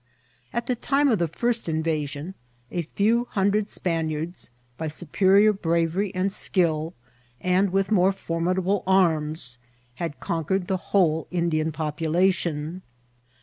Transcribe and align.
At 0.51 0.65
the 0.65 0.75
time 0.75 1.09
of 1.09 1.19
the 1.19 1.27
first 1.27 1.67
invasioa 1.67 2.09
STATS 2.33 2.33
OF 2.33 2.33
THX 2.33 2.33
COVNTET. 2.33 2.73
9M 2.73 2.79
a 2.79 2.81
few 2.95 3.25
hundred 3.25 3.67
SpaniardSi 3.67 4.49
by 4.75 4.87
superior 4.87 5.53
bravery 5.53 6.11
and 6.15 6.31
AHl^ 6.31 6.93
and 7.39 7.69
with 7.69 7.91
more 7.91 8.11
formidable 8.11 8.81
arms, 8.87 9.59
had 9.97 10.19
conquered 10.19 10.65
the 10.65 10.77
whole 10.89 11.27
Indian 11.29 11.71
population. 11.71 12.81